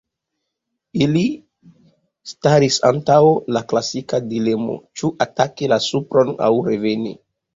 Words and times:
Ili 1.05 1.21
staris 2.31 2.79
antaŭ 2.89 3.19
la 3.57 3.63
klasika 3.73 4.21
dilemo: 4.31 4.77
ĉu 5.01 5.13
ataki 5.27 5.69
la 5.75 5.79
supron 5.89 6.33
aŭ 6.47 6.51
reveni? 6.69 7.13